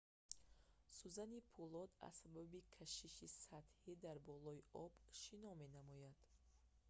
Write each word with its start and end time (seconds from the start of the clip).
сӯзани 0.95 1.39
пӯлод 1.53 1.91
аз 2.07 2.15
сабаби 2.21 2.59
кашиши 2.75 3.27
сатҳӣ 3.45 3.93
дар 4.05 4.17
болои 4.27 4.65
об 4.83 4.93
шино 5.19 5.51
менамояд 5.61 6.17